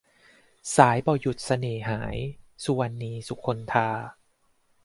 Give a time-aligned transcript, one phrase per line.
[0.75, 2.15] สายบ่หยุดเสน่ห์หาย-
[2.63, 3.89] สุวรรณี สุคนธา